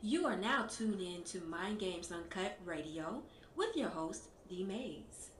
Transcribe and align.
You 0.00 0.26
are 0.26 0.36
now 0.36 0.62
tuned 0.62 1.00
in 1.00 1.24
to 1.24 1.40
Mind 1.40 1.80
Games 1.80 2.12
Uncut 2.12 2.56
Radio 2.64 3.20
with 3.56 3.76
your 3.76 3.88
host, 3.88 4.28
D 4.48 4.62
Mayes. 4.62 5.30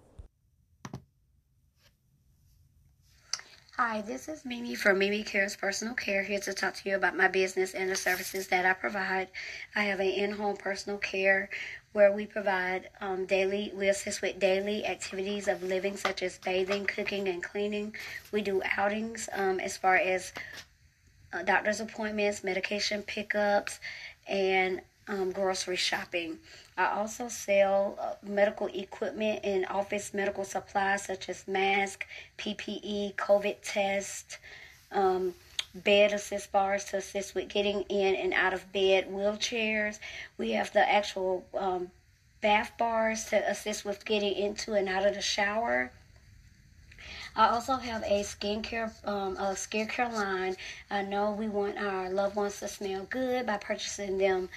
Hi, 3.76 4.00
this 4.00 4.26
is 4.26 4.44
Mimi 4.44 4.74
from 4.74 4.98
Mimi 4.98 5.22
Cares 5.22 5.54
Personal 5.54 5.94
Care 5.94 6.24
here 6.24 6.40
to 6.40 6.52
talk 6.52 6.74
to 6.74 6.88
you 6.88 6.96
about 6.96 7.16
my 7.16 7.28
business 7.28 7.72
and 7.74 7.88
the 7.88 7.94
services 7.94 8.48
that 8.48 8.66
I 8.66 8.72
provide. 8.72 9.28
I 9.76 9.84
have 9.84 10.00
an 10.00 10.08
in-home 10.08 10.56
personal 10.56 10.98
care 10.98 11.50
where 11.92 12.10
we 12.10 12.26
provide 12.26 12.90
um, 13.00 13.26
daily, 13.26 13.70
we 13.76 13.88
assist 13.88 14.22
with 14.22 14.40
daily 14.40 14.84
activities 14.84 15.46
of 15.46 15.62
living 15.62 15.96
such 15.96 16.24
as 16.24 16.36
bathing, 16.38 16.84
cooking, 16.84 17.28
and 17.28 17.44
cleaning. 17.44 17.94
We 18.32 18.42
do 18.42 18.60
outings 18.76 19.28
um, 19.32 19.60
as 19.60 19.76
far 19.76 19.94
as 19.94 20.32
uh, 21.32 21.42
doctor's 21.42 21.80
appointments, 21.80 22.42
medication 22.42 23.02
pickups, 23.02 23.80
and 24.28 24.80
um, 25.08 25.32
grocery 25.32 25.76
shopping. 25.76 26.38
I 26.76 26.86
also 26.92 27.28
sell 27.28 27.98
uh, 28.00 28.14
medical 28.22 28.68
equipment 28.68 29.40
and 29.42 29.66
office 29.66 30.14
medical 30.14 30.44
supplies 30.44 31.04
such 31.04 31.28
as 31.28 31.48
masks, 31.48 32.06
PPE, 32.38 33.16
COVID 33.16 33.56
test, 33.62 34.38
um, 34.92 35.34
bed 35.74 36.12
assist 36.12 36.52
bars 36.52 36.84
to 36.86 36.98
assist 36.98 37.34
with 37.34 37.48
getting 37.48 37.82
in 37.82 38.14
and 38.14 38.32
out 38.32 38.52
of 38.52 38.72
bed, 38.72 39.08
wheelchairs. 39.10 39.98
We 40.36 40.52
have 40.52 40.72
the 40.72 40.88
actual 40.90 41.44
um, 41.56 41.90
bath 42.40 42.72
bars 42.78 43.24
to 43.26 43.50
assist 43.50 43.84
with 43.84 44.04
getting 44.04 44.34
into 44.34 44.74
and 44.74 44.88
out 44.88 45.06
of 45.06 45.14
the 45.14 45.22
shower. 45.22 45.90
I 47.38 47.50
also 47.50 47.76
have 47.76 48.02
a 48.02 48.24
skincare 48.24 48.90
um, 49.06 49.36
a 49.36 49.54
skincare 49.54 50.12
line. 50.12 50.56
I 50.90 51.02
know 51.02 51.30
we 51.30 51.46
want 51.46 51.78
our 51.78 52.10
loved 52.10 52.34
ones 52.34 52.58
to 52.58 52.66
smell 52.66 53.04
good 53.04 53.46
by 53.46 53.58
purchasing 53.58 54.18
them 54.18 54.48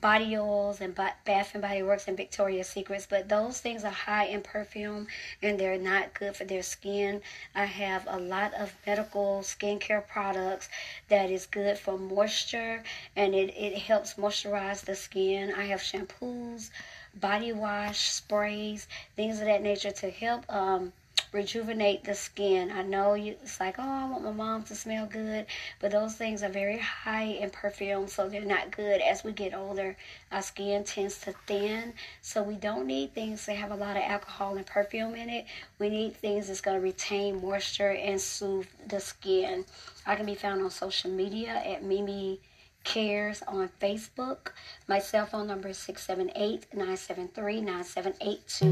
body 0.00 0.38
oils 0.38 0.80
and 0.80 0.94
Bath 0.94 1.50
and 1.52 1.60
Body 1.60 1.82
Works 1.82 2.08
and 2.08 2.16
Victoria's 2.16 2.66
Secrets, 2.66 3.06
but 3.06 3.28
those 3.28 3.60
things 3.60 3.84
are 3.84 3.90
high 3.90 4.24
in 4.24 4.40
perfume 4.40 5.06
and 5.42 5.60
they're 5.60 5.76
not 5.78 6.14
good 6.14 6.34
for 6.34 6.44
their 6.44 6.62
skin. 6.62 7.20
I 7.54 7.66
have 7.66 8.06
a 8.08 8.18
lot 8.18 8.54
of 8.54 8.72
medical 8.86 9.40
skincare 9.42 10.08
products 10.08 10.70
that 11.10 11.30
is 11.30 11.44
good 11.44 11.78
for 11.78 11.98
moisture 11.98 12.82
and 13.16 13.34
it, 13.34 13.54
it 13.54 13.76
helps 13.76 14.14
moisturize 14.14 14.82
the 14.82 14.96
skin. 14.96 15.52
I 15.54 15.64
have 15.66 15.80
shampoos, 15.80 16.70
body 17.14 17.52
wash, 17.52 18.08
sprays, 18.08 18.88
things 19.14 19.40
of 19.40 19.44
that 19.44 19.62
nature 19.62 19.90
to 19.90 20.08
help 20.08 20.50
um, 20.50 20.94
rejuvenate 21.32 22.04
the 22.04 22.14
skin. 22.14 22.70
I 22.70 22.82
know 22.82 23.14
you, 23.14 23.36
it's 23.42 23.60
like, 23.60 23.76
oh, 23.78 23.82
I 23.82 24.08
want 24.08 24.24
my 24.24 24.32
mom 24.32 24.62
to 24.64 24.74
smell 24.74 25.06
good, 25.06 25.46
but 25.80 25.92
those 25.92 26.14
things 26.14 26.42
are 26.42 26.48
very 26.48 26.78
high 26.78 27.24
in 27.24 27.50
perfume, 27.50 28.08
so 28.08 28.28
they're 28.28 28.44
not 28.44 28.70
good. 28.70 29.00
As 29.00 29.22
we 29.22 29.32
get 29.32 29.54
older, 29.54 29.96
our 30.32 30.42
skin 30.42 30.84
tends 30.84 31.20
to 31.22 31.34
thin, 31.46 31.94
so 32.20 32.42
we 32.42 32.54
don't 32.56 32.86
need 32.86 33.14
things 33.14 33.46
that 33.46 33.56
have 33.56 33.70
a 33.70 33.76
lot 33.76 33.96
of 33.96 34.02
alcohol 34.02 34.56
and 34.56 34.66
perfume 34.66 35.14
in 35.14 35.30
it. 35.30 35.46
We 35.78 35.88
need 35.88 36.16
things 36.16 36.48
that's 36.48 36.60
going 36.60 36.76
to 36.76 36.82
retain 36.82 37.40
moisture 37.40 37.90
and 37.90 38.20
soothe 38.20 38.66
the 38.86 39.00
skin. 39.00 39.64
I 40.06 40.16
can 40.16 40.26
be 40.26 40.34
found 40.34 40.62
on 40.62 40.70
social 40.70 41.10
media 41.10 41.50
at 41.50 41.84
Mimi 41.84 42.40
Cares 42.84 43.42
on 43.46 43.68
Facebook. 43.80 44.52
My 44.88 44.98
cell 44.98 45.26
phone 45.26 45.46
number 45.46 45.68
is 45.68 45.78
678 45.78 46.66
973 46.72 47.60
9782. 47.60 48.64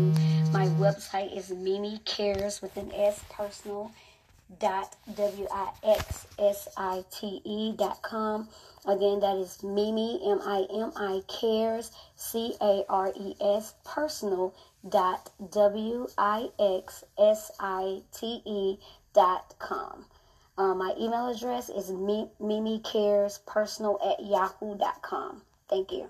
My 0.52 0.66
website 0.80 1.36
is 1.36 1.50
Mimi 1.50 2.00
Cares 2.04 2.60
with 2.62 2.76
an 2.76 2.92
S 2.92 3.22
personal 3.30 3.92
dot 4.58 4.96
w 5.14 5.46
i 5.52 5.68
x 5.84 6.26
s 6.38 6.68
i 6.76 7.04
t 7.10 7.42
e 7.44 7.74
dot 7.76 8.00
com. 8.02 8.48
Again, 8.86 9.20
that 9.20 9.36
is 9.36 9.62
Mimi 9.62 10.20
M 10.24 10.40
I 10.42 10.66
M 10.72 10.92
I 10.96 11.20
Cares 11.28 11.90
C 12.16 12.54
A 12.60 12.82
R 12.88 13.12
E 13.14 13.34
S 13.40 13.74
personal 13.84 14.54
dot 14.88 15.30
w 15.50 16.08
i 16.16 16.48
x 16.58 17.04
s 17.18 17.50
i 17.60 18.02
t 18.12 18.40
e 18.44 18.78
dot 19.12 19.54
com. 19.58 20.06
Uh, 20.58 20.74
my 20.74 20.92
email 21.00 21.28
address 21.28 21.68
is 21.68 21.92
mimicarespersonal 21.92 24.04
at 24.04 24.18
yahoo.com. 24.26 25.42
Thank 25.68 25.92
you. 25.92 26.08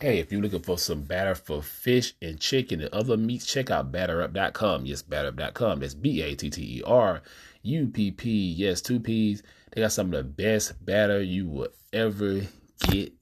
Hey, 0.00 0.20
if 0.20 0.30
you're 0.30 0.40
looking 0.40 0.62
for 0.62 0.78
some 0.78 1.02
batter 1.02 1.34
for 1.34 1.60
fish 1.60 2.14
and 2.22 2.38
chicken 2.38 2.80
and 2.80 2.94
other 2.94 3.16
meats, 3.16 3.44
check 3.44 3.70
out 3.70 3.90
batterup.com. 3.90 4.86
Yes, 4.86 5.02
batterup.com. 5.02 5.80
That's 5.80 5.94
B 5.94 6.22
A 6.22 6.36
T 6.36 6.48
T 6.48 6.78
E 6.78 6.82
R 6.86 7.22
U 7.62 7.88
P 7.88 8.12
P. 8.12 8.52
Yes, 8.52 8.80
two 8.80 9.00
P's. 9.00 9.42
They 9.72 9.80
got 9.82 9.90
some 9.92 10.06
of 10.06 10.12
the 10.12 10.22
best 10.22 10.86
batter 10.86 11.20
you 11.20 11.48
will 11.48 11.70
ever 11.92 12.42
get. 12.88 13.12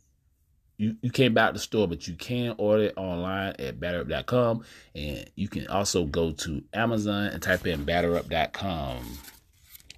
You, 0.77 0.95
you 1.01 1.11
can't 1.11 1.33
buy 1.35 1.47
it 1.47 1.49
at 1.49 1.55
the 1.55 1.61
store, 1.61 1.89
but 1.89 2.07
you 2.07 2.15
can 2.15 2.55
order 2.59 2.85
it 2.85 2.95
online 2.97 3.57
at 3.59 3.81
batterup.com. 3.81 4.65
And 4.95 5.29
you 5.35 5.49
can 5.49 5.67
also 5.69 6.05
go 6.05 6.31
to 6.33 6.63
Amazon 6.73 7.27
and 7.29 7.43
type 7.43 7.67
in 7.67 7.85
batterup.com. 7.85 9.19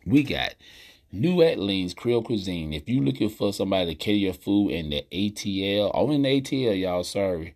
We 0.06 0.22
got 0.22 0.54
New 1.12 1.42
Orleans 1.42 1.92
Creole 1.94 2.22
Cuisine. 2.22 2.72
If 2.72 2.88
you're 2.88 3.04
looking 3.04 3.28
for 3.28 3.52
somebody 3.52 3.86
to 3.86 3.94
cater 3.94 4.18
your 4.18 4.32
food 4.32 4.70
in 4.70 4.90
the 4.90 5.04
ATL, 5.12 5.90
only 5.92 6.14
in 6.16 6.22
the 6.22 6.40
ATL, 6.40 6.80
y'all, 6.80 7.04
sorry. 7.04 7.54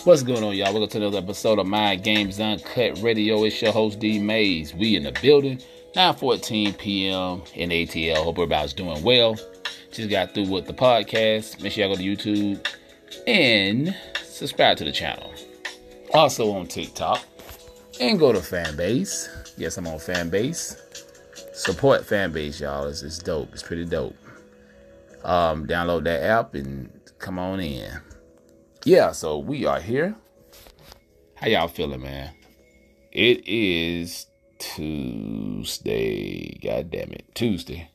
What's 0.07 0.23
going 0.23 0.41
on, 0.41 0.56
y'all? 0.56 0.72
Welcome 0.72 0.88
to 0.88 0.97
another 1.00 1.18
episode 1.18 1.59
of 1.59 1.68
Mind 1.68 2.01
Games 2.01 2.40
Uncut 2.40 2.97
Radio. 3.01 3.44
It's 3.44 3.62
your 3.62 3.73
host, 3.73 4.00
D 4.00 4.19
Mayes. 4.19 4.73
We 4.73 4.95
in 4.95 5.03
the 5.03 5.12
building, 5.12 5.57
9.14 5.95 6.78
p.m. 6.78 7.41
in 7.56 7.72
ATL. 7.72 8.23
Hope 8.23 8.38
everybody's 8.38 8.72
doing 8.72 9.03
well. 9.03 9.35
Just 9.91 10.09
got 10.09 10.34
through 10.34 10.47
with 10.47 10.66
the 10.66 10.73
podcast. 10.73 11.62
Make 11.62 11.73
sure 11.73 11.84
y'all 11.84 11.94
go 11.94 12.01
to 12.01 12.07
YouTube 12.07 12.66
and 13.28 13.94
subscribe 14.23 14.78
to 14.78 14.85
the 14.85 14.94
channel. 14.94 15.29
Also 16.13 16.53
on 16.53 16.68
TikTok. 16.68 17.19
And 18.00 18.18
go 18.18 18.31
to 18.31 18.39
Fanbase. 18.39 19.57
Yes, 19.57 19.78
I'm 19.78 19.88
on 19.88 19.97
Fanbase. 19.97 21.53
Support 21.53 22.03
Fanbase, 22.03 22.62
y'all. 22.62 22.88
It's, 22.88 23.03
it's 23.03 23.19
dope. 23.19 23.50
It's 23.51 23.62
pretty 23.62 23.84
dope. 23.84 24.16
Um, 25.25 25.68
download 25.68 26.06
that 26.06 26.24
app 26.24 26.56
and 26.56 26.89
come 27.19 27.38
on 27.38 27.59
in 27.59 27.91
yeah, 28.87 29.11
so 29.11 29.37
we 29.37 29.65
are 29.65 29.81
here. 29.81 30.15
How 31.35 31.47
y'all 31.47 31.67
feeling, 31.67 32.01
man? 32.01 32.33
It 33.11 33.45
is 33.45 34.27
Tuesday. 34.59 36.57
God 36.63 36.89
damn 36.89 37.11
it. 37.11 37.25
Tuesday. 37.35 37.91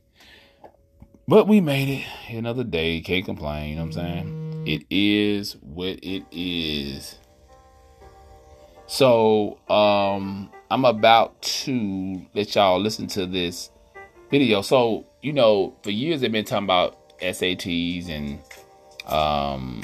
But 1.26 1.48
we 1.48 1.62
made 1.62 1.88
it. 1.88 2.04
Another 2.28 2.62
day. 2.62 3.00
Can't 3.00 3.24
complain. 3.24 3.70
You 3.70 3.76
know 3.76 3.84
what 3.84 3.86
I'm 3.86 3.92
saying? 3.92 4.64
It 4.66 4.84
is 4.90 5.56
what 5.62 5.98
it 6.02 6.24
is. 6.30 7.18
So, 8.86 9.60
um, 9.70 10.50
I'm 10.70 10.84
about 10.84 11.40
to 11.40 12.20
let 12.34 12.54
y'all 12.54 12.78
listen 12.78 13.06
to 13.08 13.24
this 13.24 13.70
video. 14.30 14.60
So, 14.60 15.06
you 15.22 15.32
know, 15.32 15.74
for 15.82 15.90
years 15.90 16.20
they've 16.20 16.30
been 16.30 16.44
talking 16.44 16.64
about 16.64 17.18
SATs 17.18 18.10
and 18.10 18.40
um 19.10 19.82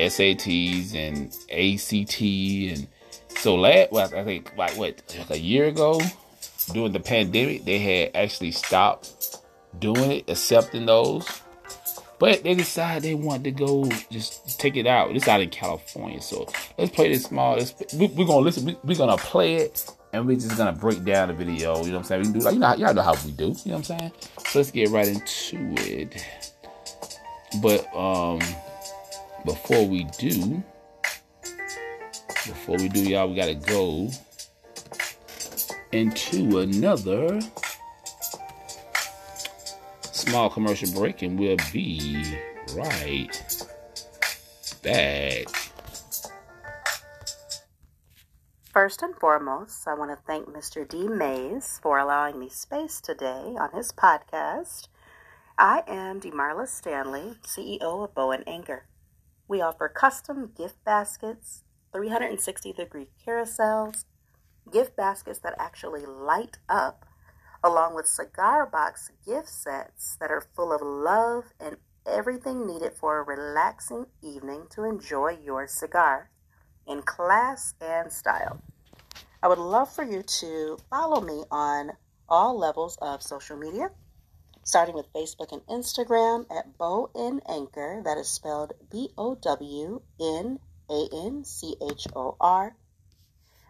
SATs 0.00 0.94
and 0.94 1.26
ACT 1.50 2.20
and 2.20 2.88
so 3.36 3.54
last 3.54 3.92
well, 3.92 4.10
I 4.14 4.24
think 4.24 4.52
like 4.56 4.76
what 4.76 5.02
like 5.18 5.30
a 5.30 5.38
year 5.38 5.66
ago 5.66 6.00
during 6.72 6.92
the 6.92 7.00
pandemic 7.00 7.64
they 7.64 7.78
had 7.78 8.10
actually 8.14 8.52
stopped 8.52 9.38
doing 9.78 10.10
it, 10.10 10.30
accepting 10.30 10.86
those. 10.86 11.26
But 12.18 12.42
they 12.42 12.54
decided 12.54 13.02
they 13.02 13.14
wanted 13.14 13.44
to 13.44 13.50
go 13.64 13.88
just 14.10 14.60
take 14.60 14.76
it 14.76 14.86
out. 14.86 15.16
It's 15.16 15.26
out 15.26 15.40
in 15.40 15.48
California, 15.48 16.20
so 16.20 16.46
let's 16.76 16.90
play 16.94 17.08
this 17.08 17.24
small. 17.24 17.56
we, 17.96 18.04
are 18.04 18.26
gonna 18.26 18.40
listen. 18.40 18.76
We, 18.84 18.94
are 18.94 18.98
gonna 18.98 19.16
play 19.16 19.54
it, 19.56 19.90
and 20.12 20.26
we're 20.26 20.36
just 20.36 20.58
gonna 20.58 20.72
break 20.72 21.02
down 21.02 21.28
the 21.28 21.34
video. 21.34 21.82
You 21.82 21.92
know 21.92 21.92
what 21.92 21.98
I'm 21.98 22.04
saying? 22.04 22.32
We 22.32 22.38
do 22.38 22.44
like 22.44 22.54
you 22.54 22.60
know 22.60 22.74
y'all 22.74 22.92
know 22.92 23.00
how 23.00 23.14
we 23.24 23.30
do. 23.30 23.44
You 23.44 23.50
know 23.50 23.78
what 23.78 23.90
I'm 23.90 23.98
saying? 23.98 24.12
So 24.48 24.58
let's 24.58 24.70
get 24.70 24.90
right 24.90 25.08
into 25.08 25.74
it. 25.78 26.22
But 27.62 27.86
um, 27.96 28.40
before 29.44 29.86
we 29.86 30.04
do, 30.18 30.62
before 32.46 32.76
we 32.76 32.88
do, 32.88 33.00
y'all, 33.00 33.28
we 33.28 33.36
gotta 33.36 33.54
go 33.54 34.10
into 35.92 36.58
another 36.58 37.40
small 40.02 40.50
commercial 40.50 40.90
break, 40.92 41.22
and 41.22 41.38
we'll 41.38 41.56
be 41.72 42.22
right 42.74 43.66
back. 44.82 45.46
First 48.72 49.02
and 49.02 49.16
foremost, 49.16 49.88
I 49.88 49.94
want 49.94 50.12
to 50.12 50.18
thank 50.26 50.46
Mr. 50.46 50.88
D. 50.88 51.08
Mayes 51.08 51.80
for 51.82 51.98
allowing 51.98 52.38
me 52.38 52.48
space 52.48 53.00
today 53.00 53.56
on 53.58 53.72
his 53.74 53.90
podcast. 53.90 54.86
I 55.58 55.82
am 55.88 56.20
Demarla 56.20 56.68
Stanley, 56.68 57.34
CEO 57.42 58.04
of 58.04 58.14
Bow 58.14 58.30
and 58.30 58.48
Anchor. 58.48 58.86
We 59.50 59.60
offer 59.60 59.88
custom 59.88 60.52
gift 60.56 60.76
baskets, 60.84 61.64
360 61.92 62.72
degree 62.72 63.08
carousels, 63.26 64.04
gift 64.70 64.94
baskets 64.96 65.40
that 65.40 65.56
actually 65.58 66.06
light 66.06 66.58
up, 66.68 67.04
along 67.60 67.96
with 67.96 68.06
cigar 68.06 68.64
box 68.64 69.10
gift 69.26 69.48
sets 69.48 70.16
that 70.20 70.30
are 70.30 70.46
full 70.54 70.72
of 70.72 70.80
love 70.82 71.46
and 71.58 71.78
everything 72.06 72.64
needed 72.64 72.92
for 72.92 73.18
a 73.18 73.24
relaxing 73.24 74.06
evening 74.22 74.68
to 74.70 74.84
enjoy 74.84 75.36
your 75.44 75.66
cigar 75.66 76.30
in 76.86 77.02
class 77.02 77.74
and 77.80 78.12
style. 78.12 78.62
I 79.42 79.48
would 79.48 79.58
love 79.58 79.92
for 79.92 80.04
you 80.04 80.22
to 80.22 80.78
follow 80.88 81.20
me 81.20 81.42
on 81.50 81.94
all 82.28 82.56
levels 82.56 82.96
of 83.02 83.20
social 83.20 83.56
media, 83.56 83.90
starting 84.62 84.94
with 84.94 85.12
Facebook 85.12 85.52
and 85.52 85.66
Instagram 85.66 86.46
at 86.50 86.76
Bow 86.76 87.10
and 87.14 87.40
Anchor. 87.48 88.02
That 88.04 88.18
is 88.18 88.28
spelled 88.28 88.72
B 88.90 89.10
O 89.16 89.34
W 89.34 90.02
N 90.20 90.58
A 90.90 91.08
N 91.12 91.44
C 91.44 91.76
H 91.80 92.06
O 92.14 92.36
R. 92.40 92.76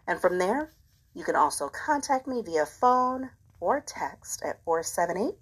And 0.06 0.20
from 0.20 0.38
there, 0.38 0.72
you 1.14 1.24
can 1.24 1.36
also 1.36 1.68
contact 1.68 2.26
me 2.26 2.42
via 2.42 2.66
phone 2.66 3.30
or 3.60 3.80
text 3.80 4.42
at 4.42 4.62
478 4.64 5.34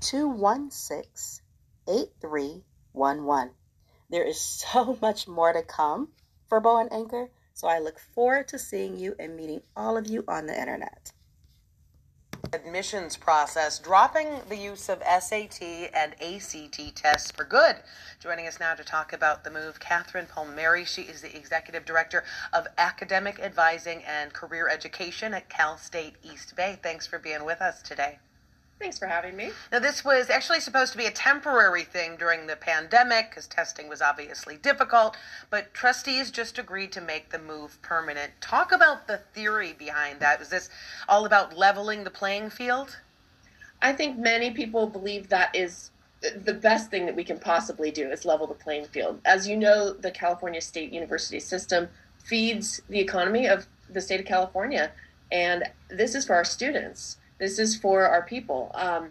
216 0.00 1.44
8311. 1.88 3.54
There 4.10 4.24
is 4.24 4.40
so 4.72 4.98
much 5.00 5.28
more 5.28 5.52
to 5.52 5.62
come 5.62 6.08
for 6.48 6.60
Bow 6.60 6.78
and 6.78 6.92
Anchor, 6.92 7.30
so 7.54 7.68
I 7.68 7.78
look 7.78 7.98
forward 7.98 8.48
to 8.48 8.58
seeing 8.58 8.96
you 8.96 9.14
and 9.18 9.36
meeting 9.36 9.62
all 9.76 9.96
of 9.96 10.06
you 10.06 10.24
on 10.28 10.46
the 10.46 10.58
internet. 10.58 11.12
Admissions 12.52 13.16
process, 13.16 13.78
dropping 13.78 14.40
the 14.48 14.56
use 14.56 14.88
of 14.88 15.02
SAT 15.02 15.62
and 15.94 16.14
ACT 16.20 16.96
tests 16.96 17.30
for 17.30 17.44
good. 17.44 17.76
Joining 18.20 18.46
us 18.46 18.58
now 18.58 18.74
to 18.74 18.84
talk 18.84 19.12
about 19.12 19.44
the 19.44 19.50
move, 19.50 19.80
Kathryn 19.80 20.28
Palmieri. 20.28 20.84
She 20.84 21.02
is 21.02 21.20
the 21.20 21.36
Executive 21.36 21.84
Director 21.84 22.24
of 22.52 22.66
Academic 22.78 23.38
Advising 23.38 24.02
and 24.04 24.32
Career 24.32 24.68
Education 24.68 25.34
at 25.34 25.48
Cal 25.48 25.76
State 25.76 26.14
East 26.22 26.56
Bay. 26.56 26.78
Thanks 26.82 27.06
for 27.06 27.18
being 27.18 27.44
with 27.44 27.60
us 27.60 27.82
today. 27.82 28.18
Thanks 28.78 28.98
for 28.98 29.06
having 29.06 29.34
me. 29.34 29.50
Now, 29.72 29.80
this 29.80 30.04
was 30.04 30.30
actually 30.30 30.60
supposed 30.60 30.92
to 30.92 30.98
be 30.98 31.06
a 31.06 31.10
temporary 31.10 31.82
thing 31.82 32.16
during 32.16 32.46
the 32.46 32.54
pandemic 32.54 33.30
because 33.30 33.48
testing 33.48 33.88
was 33.88 34.00
obviously 34.00 34.56
difficult, 34.56 35.16
but 35.50 35.74
trustees 35.74 36.30
just 36.30 36.58
agreed 36.58 36.92
to 36.92 37.00
make 37.00 37.30
the 37.30 37.40
move 37.40 37.82
permanent. 37.82 38.32
Talk 38.40 38.70
about 38.70 39.08
the 39.08 39.18
theory 39.34 39.72
behind 39.72 40.20
that. 40.20 40.38
Was 40.38 40.48
this 40.50 40.70
all 41.08 41.26
about 41.26 41.56
leveling 41.56 42.04
the 42.04 42.10
playing 42.10 42.50
field? 42.50 42.98
I 43.82 43.92
think 43.92 44.16
many 44.16 44.52
people 44.52 44.86
believe 44.86 45.28
that 45.28 45.54
is 45.56 45.90
the 46.20 46.54
best 46.54 46.90
thing 46.90 47.06
that 47.06 47.16
we 47.16 47.24
can 47.24 47.38
possibly 47.38 47.90
do 47.90 48.10
is 48.10 48.24
level 48.24 48.46
the 48.46 48.54
playing 48.54 48.86
field. 48.86 49.20
As 49.24 49.48
you 49.48 49.56
know, 49.56 49.92
the 49.92 50.10
California 50.10 50.60
State 50.60 50.92
University 50.92 51.40
system 51.40 51.88
feeds 52.24 52.80
the 52.88 52.98
economy 52.98 53.46
of 53.46 53.66
the 53.88 54.00
state 54.00 54.20
of 54.20 54.26
California, 54.26 54.90
and 55.30 55.64
this 55.88 56.14
is 56.14 56.24
for 56.24 56.34
our 56.34 56.44
students. 56.44 57.18
This 57.38 57.58
is 57.58 57.76
for 57.76 58.06
our 58.06 58.22
people. 58.22 58.70
Um, 58.74 59.10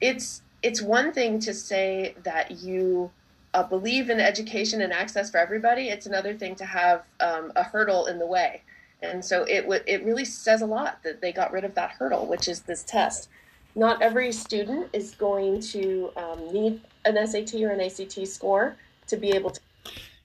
it's 0.00 0.42
it's 0.62 0.82
one 0.82 1.12
thing 1.12 1.38
to 1.40 1.54
say 1.54 2.14
that 2.24 2.50
you 2.62 3.10
uh, 3.54 3.62
believe 3.62 4.10
in 4.10 4.20
education 4.20 4.82
and 4.82 4.92
access 4.92 5.30
for 5.30 5.38
everybody. 5.38 5.88
It's 5.88 6.06
another 6.06 6.34
thing 6.34 6.54
to 6.56 6.64
have 6.64 7.04
um, 7.20 7.52
a 7.56 7.62
hurdle 7.62 8.06
in 8.06 8.18
the 8.18 8.26
way. 8.26 8.62
And 9.02 9.24
so 9.24 9.44
it 9.44 9.62
w- 9.62 9.82
it 9.86 10.04
really 10.04 10.24
says 10.24 10.62
a 10.62 10.66
lot 10.66 11.02
that 11.04 11.20
they 11.20 11.32
got 11.32 11.52
rid 11.52 11.64
of 11.64 11.74
that 11.74 11.90
hurdle, 11.92 12.26
which 12.26 12.48
is 12.48 12.60
this 12.60 12.82
test. 12.82 13.28
Not 13.74 14.02
every 14.02 14.32
student 14.32 14.88
is 14.92 15.12
going 15.12 15.60
to 15.60 16.10
um, 16.16 16.52
need 16.52 16.80
an 17.04 17.24
SAT 17.26 17.54
or 17.62 17.70
an 17.70 17.80
ACT 17.80 18.26
score 18.26 18.76
to 19.06 19.16
be 19.16 19.30
able 19.30 19.50
to. 19.50 19.60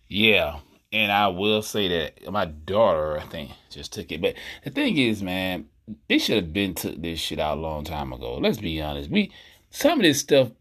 Yeah, 0.07 0.59
and 0.91 1.11
I 1.11 1.27
will 1.27 1.61
say 1.61 1.87
that 1.87 2.31
my 2.31 2.45
daughter, 2.45 3.19
I 3.19 3.23
think, 3.25 3.51
just 3.69 3.93
took 3.93 4.11
it. 4.11 4.21
But 4.21 4.35
the 4.63 4.71
thing 4.71 4.97
is, 4.97 5.21
man, 5.21 5.67
they 6.07 6.17
should 6.17 6.37
have 6.37 6.53
been 6.53 6.75
took 6.75 7.01
this 7.01 7.19
shit 7.19 7.39
out 7.39 7.57
a 7.57 7.61
long 7.61 7.83
time 7.83 8.13
ago. 8.13 8.37
Let's 8.37 8.57
be 8.57 8.81
honest. 8.81 9.09
We 9.09 9.31
some 9.69 9.99
of 9.99 10.03
this 10.03 10.19
stuff. 10.19 10.51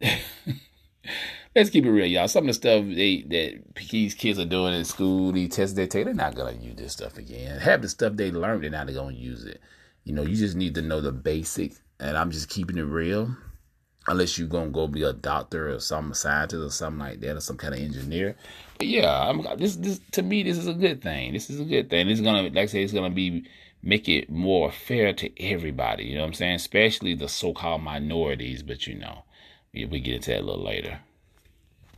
let's 1.56 1.70
keep 1.70 1.84
it 1.84 1.90
real, 1.90 2.06
y'all. 2.06 2.28
Some 2.28 2.44
of 2.44 2.48
the 2.48 2.54
stuff 2.54 2.84
they 2.84 3.22
that 3.28 3.86
these 3.90 4.14
kids 4.14 4.38
are 4.38 4.44
doing 4.44 4.74
in 4.74 4.84
school, 4.84 5.32
these 5.32 5.54
tests 5.54 5.74
they 5.74 5.86
take, 5.86 6.04
they're 6.04 6.14
not 6.14 6.34
gonna 6.34 6.52
use 6.52 6.76
this 6.76 6.92
stuff 6.92 7.18
again. 7.18 7.58
Have 7.60 7.82
the 7.82 7.88
stuff 7.88 8.14
they 8.14 8.30
learned, 8.30 8.62
they're 8.62 8.70
not 8.70 8.92
gonna 8.92 9.14
use 9.14 9.44
it. 9.44 9.60
You 10.04 10.14
know, 10.14 10.22
you 10.22 10.36
just 10.36 10.56
need 10.56 10.74
to 10.76 10.82
know 10.82 11.00
the 11.00 11.12
basic. 11.12 11.74
And 12.00 12.16
I'm 12.16 12.30
just 12.30 12.48
keeping 12.48 12.78
it 12.78 12.82
real. 12.82 13.36
Unless 14.06 14.38
you're 14.38 14.48
gonna 14.48 14.70
go 14.70 14.86
be 14.86 15.02
a 15.02 15.12
doctor 15.12 15.70
or 15.70 15.80
some 15.80 16.14
scientist 16.14 16.62
or 16.62 16.70
something 16.70 17.00
like 17.00 17.20
that, 17.20 17.36
or 17.36 17.40
some 17.40 17.58
kind 17.58 17.74
of 17.74 17.80
engineer. 17.80 18.36
But 18.78 18.86
yeah, 18.86 19.28
I'm 19.28 19.44
this 19.58 19.76
this 19.76 20.00
to 20.12 20.22
me 20.22 20.42
this 20.42 20.56
is 20.56 20.66
a 20.66 20.72
good 20.72 21.02
thing. 21.02 21.32
This 21.32 21.50
is 21.50 21.60
a 21.60 21.64
good 21.64 21.90
thing. 21.90 22.08
It's 22.08 22.20
gonna 22.20 22.42
like 22.42 22.56
I 22.56 22.66
say, 22.66 22.82
it's 22.82 22.92
gonna 22.92 23.10
be 23.10 23.44
make 23.82 24.08
it 24.08 24.30
more 24.30 24.70
fair 24.70 25.12
to 25.14 25.42
everybody. 25.42 26.04
You 26.04 26.16
know 26.16 26.22
what 26.22 26.28
I'm 26.28 26.34
saying? 26.34 26.54
Especially 26.56 27.14
the 27.14 27.28
so-called 27.28 27.82
minorities. 27.82 28.62
But 28.62 28.86
you 28.86 28.94
know, 28.94 29.24
we, 29.72 30.00
get 30.00 30.14
into 30.14 30.30
that 30.30 30.40
a 30.40 30.42
little 30.42 30.64
later. 30.64 31.00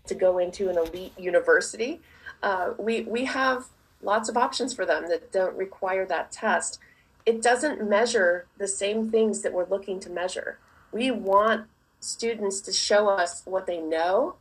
to 0.06 0.14
go 0.14 0.38
into 0.38 0.68
an 0.68 0.76
elite 0.76 1.18
university, 1.18 2.00
uh, 2.42 2.72
we 2.78 3.02
we 3.02 3.24
have 3.26 3.66
lots 4.02 4.28
of 4.28 4.36
options 4.36 4.72
for 4.72 4.86
them 4.86 5.08
that 5.08 5.32
don't 5.32 5.56
require 5.56 6.06
that 6.06 6.32
test. 6.32 6.78
It 7.26 7.42
doesn't 7.42 7.88
measure 7.88 8.46
the 8.56 8.66
same 8.66 9.10
things 9.10 9.42
that 9.42 9.52
we're 9.52 9.68
looking 9.68 10.00
to 10.00 10.10
measure. 10.10 10.58
We 10.90 11.10
want 11.10 11.66
students 12.00 12.60
to 12.62 12.72
show 12.72 13.08
us 13.08 13.42
what 13.44 13.66
they 13.66 13.80
know, 13.80 14.36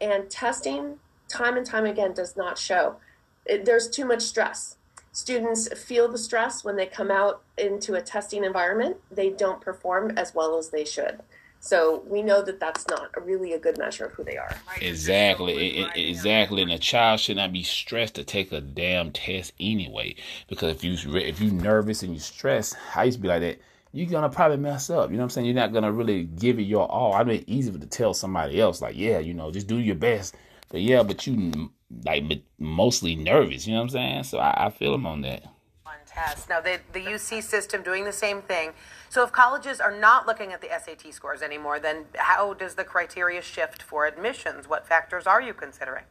and 0.00 0.28
testing 0.28 0.98
time 1.28 1.56
and 1.56 1.64
time 1.64 1.86
again 1.86 2.12
does 2.12 2.36
not 2.36 2.58
show. 2.58 2.96
It, 3.44 3.64
there's 3.64 3.88
too 3.88 4.04
much 4.04 4.22
stress. 4.22 4.76
Students 5.16 5.66
feel 5.72 6.08
the 6.08 6.18
stress 6.18 6.62
when 6.62 6.76
they 6.76 6.84
come 6.84 7.10
out 7.10 7.40
into 7.56 7.94
a 7.94 8.02
testing 8.02 8.44
environment. 8.44 8.98
They 9.10 9.30
don't 9.30 9.62
perform 9.62 10.10
as 10.10 10.34
well 10.34 10.58
as 10.58 10.68
they 10.68 10.84
should. 10.84 11.20
So 11.58 12.04
we 12.06 12.20
know 12.20 12.42
that 12.42 12.60
that's 12.60 12.86
not 12.88 13.24
really 13.24 13.54
a 13.54 13.58
good 13.58 13.78
measure 13.78 14.04
of 14.04 14.12
who 14.12 14.24
they 14.24 14.36
are. 14.36 14.54
Exactly, 14.78 15.78
it, 15.78 15.90
exactly. 15.96 16.60
And 16.60 16.70
a 16.70 16.78
child 16.78 17.20
should 17.20 17.38
not 17.38 17.50
be 17.50 17.62
stressed 17.62 18.16
to 18.16 18.24
take 18.24 18.52
a 18.52 18.60
damn 18.60 19.10
test 19.10 19.54
anyway. 19.58 20.16
Because 20.48 20.76
if 20.76 20.84
you 20.84 21.16
if 21.16 21.40
you 21.40 21.50
nervous 21.50 22.02
and 22.02 22.12
you're 22.12 22.20
stressed, 22.20 22.76
I 22.94 23.04
used 23.04 23.16
to 23.16 23.22
be 23.22 23.28
like 23.28 23.40
that. 23.40 23.58
You're 23.92 24.10
gonna 24.10 24.28
probably 24.28 24.58
mess 24.58 24.90
up. 24.90 25.08
You 25.10 25.16
know 25.16 25.22
what 25.22 25.24
I'm 25.24 25.30
saying? 25.30 25.46
You're 25.46 25.54
not 25.54 25.72
gonna 25.72 25.92
really 25.92 26.24
give 26.24 26.58
it 26.58 26.64
your 26.64 26.86
all. 26.92 27.14
I 27.14 27.24
mean, 27.24 27.36
it's 27.36 27.48
easy 27.48 27.72
to 27.72 27.86
tell 27.86 28.12
somebody 28.12 28.60
else, 28.60 28.82
like, 28.82 28.96
yeah, 28.98 29.18
you 29.18 29.32
know, 29.32 29.50
just 29.50 29.66
do 29.66 29.78
your 29.78 29.96
best. 29.96 30.34
But 30.68 30.82
yeah, 30.82 31.02
but 31.02 31.26
you 31.26 31.70
like 32.04 32.28
but 32.28 32.40
mostly 32.58 33.16
nervous. 33.16 33.66
You 33.66 33.74
know 33.74 33.80
what 33.80 33.84
I'm 33.84 33.90
saying? 33.90 34.22
So 34.24 34.38
I, 34.38 34.66
I 34.66 34.70
feel 34.70 34.92
them 34.92 35.06
on 35.06 35.20
that. 35.22 35.44
on 35.86 35.94
tests. 36.06 36.48
Now, 36.48 36.60
the, 36.60 36.80
the 36.92 37.00
UC 37.00 37.42
system 37.42 37.82
doing 37.82 38.04
the 38.04 38.12
same 38.12 38.42
thing. 38.42 38.72
So, 39.08 39.22
if 39.22 39.32
colleges 39.32 39.80
are 39.80 39.96
not 39.96 40.26
looking 40.26 40.52
at 40.52 40.60
the 40.60 40.68
SAT 40.68 41.12
scores 41.14 41.42
anymore, 41.42 41.78
then 41.78 42.06
how 42.16 42.54
does 42.54 42.74
the 42.74 42.84
criteria 42.84 43.40
shift 43.40 43.82
for 43.82 44.06
admissions? 44.06 44.68
What 44.68 44.86
factors 44.86 45.26
are 45.26 45.40
you 45.40 45.54
considering? 45.54 46.04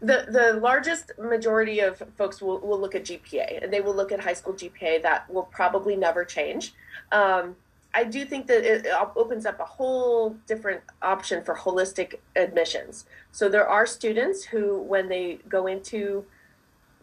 The 0.00 0.26
the 0.30 0.60
largest 0.60 1.10
majority 1.18 1.80
of 1.80 2.00
folks 2.16 2.40
will, 2.40 2.60
will 2.60 2.80
look 2.80 2.94
at 2.94 3.04
GPA 3.04 3.64
and 3.64 3.72
they 3.72 3.80
will 3.80 3.94
look 3.94 4.12
at 4.12 4.20
high 4.20 4.34
school 4.34 4.54
GPA. 4.54 5.02
That 5.02 5.28
will 5.28 5.42
probably 5.42 5.96
never 5.96 6.24
change. 6.24 6.72
Um, 7.10 7.56
I 7.94 8.04
do 8.04 8.24
think 8.24 8.46
that 8.48 8.64
it 8.64 8.86
opens 9.16 9.46
up 9.46 9.60
a 9.60 9.64
whole 9.64 10.36
different 10.46 10.82
option 11.00 11.42
for 11.42 11.56
holistic 11.56 12.16
admissions. 12.36 13.06
So 13.32 13.48
there 13.48 13.66
are 13.66 13.86
students 13.86 14.44
who, 14.44 14.78
when 14.82 15.08
they 15.08 15.38
go 15.48 15.66
into 15.66 16.24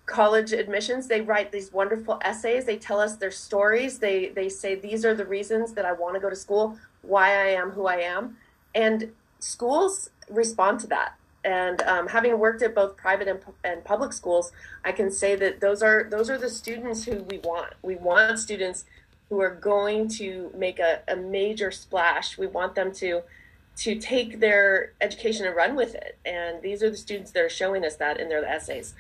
college 0.06 0.54
admissions, 0.54 1.08
they 1.08 1.22
write 1.22 1.52
these 1.52 1.74
wonderful 1.74 2.20
essays. 2.24 2.66
They 2.66 2.78
tell 2.78 3.00
us 3.00 3.16
their 3.16 3.32
stories. 3.32 4.00
They 4.00 4.30
they 4.30 4.50
say 4.50 4.76
these 4.76 5.04
are 5.06 5.16
the 5.16 5.26
reasons 5.26 5.74
that 5.74 5.86
I 5.86 5.94
want 5.94 6.16
to 6.16 6.20
go 6.20 6.30
to 6.30 6.36
school, 6.36 6.78
why 7.02 7.30
I 7.30 7.48
am 7.48 7.72
who 7.72 7.88
I 7.88 7.98
am, 7.98 8.38
and 8.74 9.12
schools 9.40 10.12
respond 10.30 10.80
to 10.82 10.88
that. 10.88 11.16
And 11.44 11.82
um, 11.84 12.08
having 12.08 12.38
worked 12.40 12.64
at 12.64 12.74
both 12.74 12.98
private 12.98 13.28
and, 13.28 13.40
and 13.64 13.84
public 13.84 14.14
schools, 14.14 14.52
I 14.84 14.92
can 14.92 15.12
say 15.12 15.36
that 15.36 15.62
those 15.62 15.84
are 15.84 16.08
those 16.10 16.30
are 16.30 16.38
the 16.38 16.50
students 16.50 17.04
who 17.04 17.24
we 17.24 17.40
want. 17.40 17.74
We 17.82 17.96
want 17.96 18.40
students 18.40 18.86
who 19.30 19.42
are 19.42 19.56
going 19.56 20.08
to 20.08 20.52
make 20.56 20.80
a, 20.80 21.02
a 21.08 21.16
major 21.16 21.72
splash. 21.72 22.38
We 22.38 22.48
want 22.48 22.76
them 22.76 22.92
to 22.94 23.24
to 23.78 24.00
take 24.00 24.40
their 24.40 24.94
education 25.02 25.46
and 25.46 25.56
run 25.56 25.76
with 25.76 25.96
it. 25.96 26.18
And 26.26 26.62
these 26.62 26.82
are 26.82 26.90
the 26.90 26.98
students 26.98 27.32
that 27.32 27.44
are 27.44 27.50
showing 27.50 27.84
us 27.84 27.96
that 27.98 28.20
in 28.20 28.30
their 28.30 28.46
essays. 28.46 28.96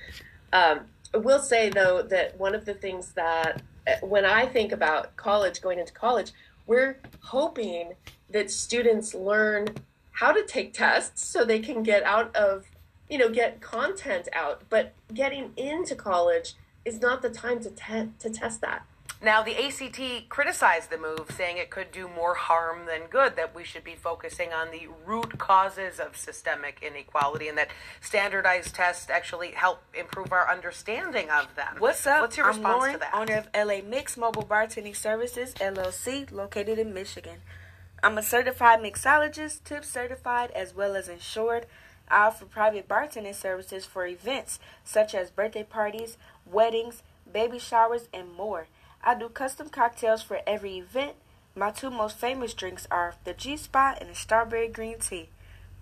Um, 0.51 0.81
I 1.13 1.17
will 1.17 1.39
say, 1.39 1.69
though, 1.69 2.01
that 2.01 2.37
one 2.37 2.53
of 2.53 2.65
the 2.65 2.73
things 2.73 3.13
that 3.13 3.61
uh, 3.87 4.05
when 4.05 4.25
I 4.25 4.45
think 4.45 4.73
about 4.73 5.15
college, 5.15 5.61
going 5.61 5.79
into 5.79 5.93
college, 5.93 6.31
we're 6.67 6.99
hoping 7.21 7.93
that 8.29 8.51
students 8.51 9.13
learn 9.13 9.69
how 10.11 10.33
to 10.33 10.43
take 10.45 10.73
tests 10.73 11.25
so 11.25 11.45
they 11.45 11.59
can 11.59 11.83
get 11.83 12.03
out 12.03 12.35
of, 12.35 12.65
you 13.09 13.17
know, 13.17 13.29
get 13.29 13.61
content 13.61 14.27
out. 14.33 14.63
But 14.69 14.93
getting 15.13 15.51
into 15.55 15.95
college 15.95 16.55
is 16.83 16.99
not 16.99 17.21
the 17.21 17.29
time 17.29 17.61
to, 17.61 17.69
te- 17.69 18.11
to 18.19 18.29
test 18.29 18.59
that. 18.61 18.85
Now, 19.21 19.41
the 19.41 19.55
ACT 19.55 20.29
criticized 20.29 20.91
the 20.91 20.97
move, 20.97 21.31
saying 21.35 21.57
it 21.57 21.69
could 21.69 21.91
do 21.91 22.07
more 22.07 22.35
harm 22.35 22.85
than 22.85 23.07
good, 23.09 23.35
that 23.37 23.55
we 23.55 23.63
should 23.63 23.83
be 23.83 23.95
focusing 23.95 24.51
on 24.53 24.69
the 24.71 24.87
root 25.05 25.39
causes 25.39 25.99
of 25.99 26.15
systemic 26.17 26.79
inequality, 26.83 27.47
and 27.47 27.57
that 27.57 27.69
standardized 28.01 28.75
tests 28.75 29.09
actually 29.09 29.51
help 29.51 29.81
improve 29.93 30.31
our 30.31 30.51
understanding 30.51 31.29
of 31.31 31.55
them. 31.55 31.75
What's 31.79 32.05
up? 32.05 32.21
What's 32.21 32.37
your 32.37 32.47
response 32.47 32.65
I'm 32.67 32.77
Lauren, 32.79 32.93
to 32.93 32.99
that? 32.99 33.13
owner 33.15 33.37
of 33.37 33.47
LA 33.55 33.81
Mix 33.87 34.17
Mobile 34.17 34.43
Bartending 34.43 34.95
Services, 34.95 35.53
LLC, 35.55 36.31
located 36.31 36.77
in 36.77 36.93
Michigan. 36.93 37.39
I'm 38.03 38.17
a 38.17 38.23
certified 38.23 38.81
mixologist, 38.81 39.63
tip 39.63 39.85
certified, 39.85 40.51
as 40.51 40.75
well 40.75 40.95
as 40.95 41.07
insured. 41.07 41.65
I 42.09 42.27
offer 42.27 42.45
private 42.45 42.87
bartending 42.87 43.33
services 43.33 43.85
for 43.85 44.05
events 44.05 44.59
such 44.83 45.15
as 45.15 45.31
birthday 45.31 45.63
parties, 45.63 46.17
weddings, 46.45 47.01
baby 47.31 47.57
showers, 47.57 48.07
and 48.13 48.31
more. 48.31 48.67
I 49.07 49.13
do 49.13 49.29
custom 49.29 49.69
cocktails 49.69 50.23
for 50.23 50.39
every 50.47 50.79
event. 50.79 51.13
My 51.55 51.69
two 51.69 51.91
most 51.91 52.17
famous 52.17 52.55
drinks 52.55 52.87
are 52.89 53.13
the 53.23 53.33
G 53.33 53.55
Spot 53.55 53.99
and 54.01 54.09
the 54.09 54.15
Strawberry 54.15 54.67
Green 54.67 54.97
Tea. 54.97 55.29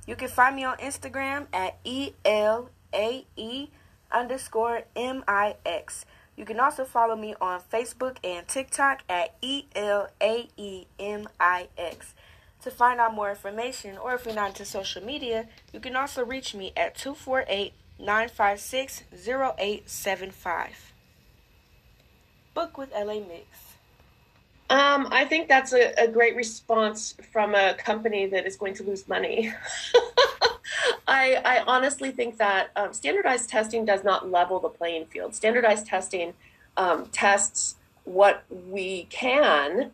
You 0.05 0.17
can 0.17 0.27
find 0.27 0.57
me 0.57 0.65
on 0.65 0.75
Instagram 0.79 1.47
at 1.53 1.77
E-L-A-E 1.85 3.69
underscore 4.11 4.81
M-I-X. 4.97 6.05
You 6.35 6.43
can 6.43 6.59
also 6.59 6.83
follow 6.83 7.15
me 7.15 7.33
on 7.39 7.61
Facebook 7.61 8.17
and 8.25 8.45
TikTok 8.45 9.03
at 9.07 9.35
E 9.41 9.67
L 9.73 10.09
A 10.21 10.49
E 10.57 10.87
M 10.99 11.29
I 11.39 11.69
X. 11.77 12.15
To 12.63 12.71
find 12.71 12.99
out 12.99 13.13
more 13.13 13.29
information, 13.29 13.97
or 13.97 14.15
if 14.15 14.25
you're 14.25 14.35
not 14.35 14.49
into 14.49 14.65
social 14.65 15.01
media, 15.01 15.47
you 15.71 15.79
can 15.79 15.95
also 15.95 16.25
reach 16.25 16.53
me 16.53 16.73
at 16.75 16.95
248 16.95 17.73
956 17.99 19.03
0875 19.25 20.92
book 22.53 22.77
with 22.77 22.91
LA 22.91 23.15
Mix? 23.15 23.45
Um, 24.69 25.07
I 25.11 25.25
think 25.25 25.47
that's 25.47 25.73
a, 25.73 25.93
a, 26.01 26.07
great 26.07 26.35
response 26.35 27.15
from 27.31 27.53
a 27.53 27.75
company 27.75 28.25
that 28.27 28.47
is 28.47 28.55
going 28.55 28.73
to 28.75 28.83
lose 28.83 29.07
money. 29.07 29.53
I, 31.07 31.35
I, 31.45 31.63
honestly 31.67 32.11
think 32.11 32.37
that 32.37 32.71
um, 32.75 32.93
standardized 32.93 33.49
testing 33.49 33.85
does 33.85 34.03
not 34.03 34.31
level 34.31 34.59
the 34.59 34.69
playing 34.69 35.05
field. 35.07 35.35
Standardized 35.35 35.85
testing 35.85 36.33
um, 36.77 37.07
tests 37.11 37.75
what 38.05 38.45
we 38.49 39.03
can, 39.09 39.91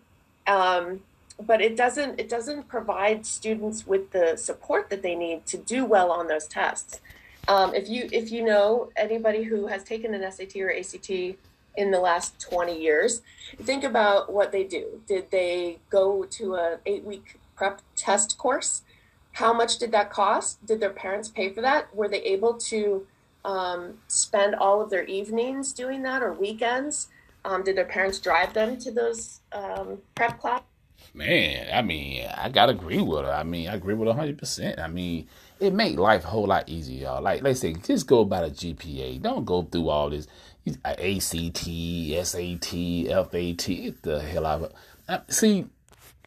um, 0.47 1.01
but 1.41 1.61
it 1.61 1.75
doesn't. 1.75 2.19
It 2.19 2.29
doesn't 2.29 2.67
provide 2.67 3.25
students 3.25 3.85
with 3.87 4.11
the 4.11 4.37
support 4.37 4.89
that 4.89 5.01
they 5.01 5.15
need 5.15 5.45
to 5.47 5.57
do 5.57 5.83
well 5.83 6.11
on 6.11 6.27
those 6.27 6.47
tests. 6.47 7.01
Um, 7.47 7.73
if 7.73 7.89
you 7.89 8.07
if 8.11 8.31
you 8.31 8.43
know 8.43 8.91
anybody 8.95 9.43
who 9.43 9.67
has 9.67 9.83
taken 9.83 10.13
an 10.13 10.31
SAT 10.31 10.55
or 10.57 10.71
ACT 10.71 11.37
in 11.79 11.91
the 11.91 11.99
last 11.99 12.39
20 12.41 12.77
years. 12.77 13.21
Think 13.61 13.85
about 13.85 14.31
what 14.31 14.51
they 14.51 14.65
do. 14.65 15.01
Did 15.07 15.31
they 15.31 15.79
go 15.89 16.25
to 16.25 16.55
an 16.55 16.77
eight 16.85 17.05
week 17.05 17.39
prep 17.55 17.81
test 17.95 18.37
course? 18.37 18.81
How 19.31 19.53
much 19.53 19.77
did 19.77 19.91
that 19.93 20.11
cost? 20.11 20.63
Did 20.65 20.81
their 20.81 20.89
parents 20.89 21.29
pay 21.29 21.53
for 21.53 21.61
that? 21.61 21.95
Were 21.95 22.09
they 22.09 22.21
able 22.21 22.55
to 22.55 23.07
um, 23.45 23.99
spend 24.07 24.55
all 24.55 24.81
of 24.81 24.89
their 24.89 25.05
evenings 25.05 25.71
doing 25.71 26.03
that 26.03 26.21
or 26.21 26.33
weekends? 26.33 27.07
Um, 27.45 27.63
did 27.63 27.77
their 27.77 27.85
parents 27.85 28.19
drive 28.19 28.53
them 28.53 28.77
to 28.79 28.91
those 28.91 29.39
um, 29.53 29.99
prep 30.15 30.37
classes? 30.41 30.65
Man, 31.13 31.69
I 31.73 31.81
mean, 31.81 32.27
I 32.27 32.49
gotta 32.49 32.73
agree 32.73 33.01
with 33.01 33.25
her. 33.25 33.31
I 33.31 33.43
mean, 33.43 33.69
I 33.69 33.75
agree 33.75 33.93
with 33.93 34.13
her 34.13 34.21
100%. 34.21 34.79
I 34.79 34.87
mean, 34.87 35.27
it 35.59 35.73
make 35.73 35.97
life 35.97 36.23
a 36.23 36.27
whole 36.27 36.45
lot 36.45 36.69
easier, 36.69 37.03
y'all. 37.03 37.21
Like, 37.21 37.41
let's 37.41 37.61
say, 37.61 37.73
just 37.73 38.05
go 38.05 38.25
by 38.25 38.47
the 38.47 38.51
GPA. 38.51 39.21
Don't 39.21 39.45
go 39.45 39.63
through 39.63 39.89
all 39.89 40.09
this 40.09 40.27
ACT, 40.85 41.57
SAT, 42.25 42.69
FAT. 43.31 44.01
The 44.01 44.21
hell 44.21 44.71
it. 45.07 45.33
See, 45.33 45.65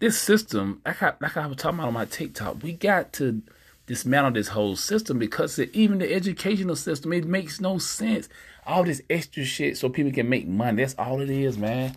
this 0.01 0.19
system, 0.19 0.81
like 0.85 1.03
I, 1.03 1.13
like 1.21 1.37
I 1.37 1.47
was 1.47 1.57
talking 1.57 1.79
about 1.79 1.89
on 1.89 1.95
my 1.95 2.05
TikTok, 2.05 2.63
we 2.63 2.73
got 2.73 3.13
to 3.15 3.43
dismantle 3.87 4.33
this 4.33 4.49
whole 4.49 4.77
system 4.77 5.19
because 5.19 5.59
it, 5.59 5.71
even 5.75 5.99
the 5.99 6.13
educational 6.13 6.77
system, 6.77 7.13
it 7.13 7.25
makes 7.25 7.61
no 7.61 7.79
sense. 7.79 8.29
All 8.67 8.85
this 8.85 9.03
extra 9.11 9.45
shit 9.45 9.77
so 9.77 9.89
people 9.89 10.13
can 10.13 10.29
make 10.29 10.47
money. 10.47 10.83
That's 10.83 10.95
all 10.99 11.21
it 11.21 11.31
is, 11.31 11.59
man. 11.59 11.97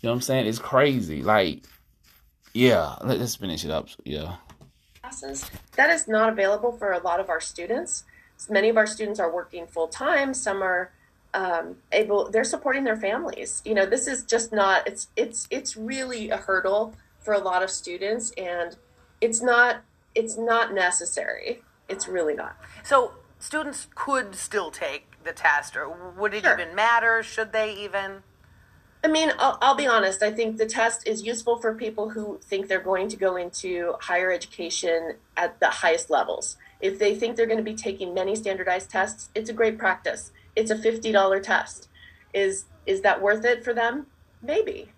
You 0.00 0.06
know 0.06 0.10
what 0.10 0.16
I'm 0.16 0.20
saying? 0.22 0.46
It's 0.46 0.58
crazy. 0.58 1.22
Like, 1.22 1.64
yeah, 2.54 2.96
let's 3.02 3.36
finish 3.36 3.64
it 3.64 3.70
up. 3.70 3.88
Yeah. 4.04 4.36
Classes. 5.00 5.50
That 5.76 5.90
is 5.90 6.08
not 6.08 6.30
available 6.30 6.72
for 6.72 6.92
a 6.92 6.98
lot 6.98 7.20
of 7.20 7.28
our 7.28 7.40
students. 7.40 8.04
Many 8.48 8.68
of 8.68 8.76
our 8.76 8.86
students 8.86 9.18
are 9.18 9.32
working 9.32 9.66
full 9.66 9.88
time. 9.88 10.34
Some 10.34 10.62
are 10.62 10.92
um, 11.34 11.76
able 11.92 12.30
they're 12.30 12.44
supporting 12.44 12.84
their 12.84 12.96
families 12.96 13.62
you 13.64 13.74
know 13.74 13.86
this 13.86 14.06
is 14.06 14.24
just 14.24 14.52
not 14.52 14.86
it's 14.86 15.08
it's 15.16 15.46
it's 15.50 15.76
really 15.76 16.30
a 16.30 16.36
hurdle 16.36 16.94
for 17.20 17.34
a 17.34 17.38
lot 17.38 17.62
of 17.62 17.70
students 17.70 18.32
and 18.38 18.76
it's 19.20 19.42
not 19.42 19.82
it's 20.14 20.38
not 20.38 20.72
necessary 20.72 21.62
it's 21.88 22.08
really 22.08 22.34
not 22.34 22.56
so 22.82 23.12
students 23.38 23.88
could 23.94 24.34
still 24.34 24.70
take 24.70 25.22
the 25.24 25.32
test 25.32 25.76
or 25.76 26.12
would 26.16 26.32
it 26.32 26.44
sure. 26.44 26.58
even 26.58 26.74
matter 26.74 27.22
should 27.22 27.52
they 27.52 27.74
even 27.74 28.22
I 29.04 29.06
mean, 29.06 29.30
I'll, 29.38 29.58
I'll, 29.62 29.76
be 29.76 29.86
honest. 29.86 30.24
I 30.24 30.32
think 30.32 30.56
the 30.56 30.66
test 30.66 31.06
is 31.06 31.22
useful 31.22 31.56
for 31.56 31.72
people 31.72 32.10
who 32.10 32.40
think 32.42 32.66
they're 32.66 32.80
going 32.80 33.08
to 33.10 33.16
go 33.16 33.36
into 33.36 33.94
higher 34.00 34.32
education 34.32 35.14
at 35.36 35.60
the 35.60 35.68
highest 35.68 36.10
levels. 36.10 36.56
If 36.80 36.98
they 36.98 37.14
think 37.14 37.36
they're 37.36 37.46
going 37.46 37.58
to 37.58 37.64
be 37.64 37.76
taking 37.76 38.12
many 38.12 38.34
standardized 38.34 38.90
tests, 38.90 39.30
it's 39.36 39.50
a 39.50 39.52
great 39.52 39.78
practice 39.78 40.32
it's 40.56 40.70
a 40.70 40.76
$50 40.76 41.42
test. 41.42 41.88
Is 42.34 42.64
is 42.86 43.02
that 43.02 43.20
worth 43.20 43.44
it 43.44 43.62
for 43.62 43.74
them? 43.74 44.06
Maybe. 44.42 44.88